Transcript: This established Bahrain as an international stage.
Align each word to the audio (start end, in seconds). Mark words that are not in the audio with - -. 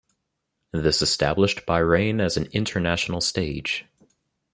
This 0.71 1.03
established 1.03 1.67
Bahrain 1.67 2.21
as 2.21 2.35
an 2.35 2.47
international 2.53 3.21
stage. 3.21 3.85